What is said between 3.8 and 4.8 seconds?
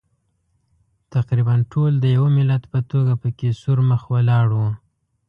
مخ ولاړ وو.